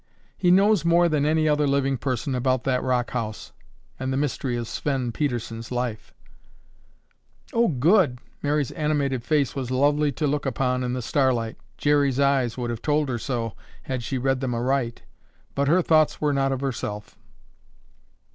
[0.35, 3.51] He knows more than any other living person about that rock house
[3.99, 6.11] and the mystery of Sven Pedersen's life—"
[7.53, 11.57] "Oh, good!" Mary's animated face was lovely to look upon in the starlight.
[11.77, 13.53] Jerry's eyes would have told her so,
[13.83, 15.03] had she read them aright,
[15.53, 17.15] but her thoughts were not of herself.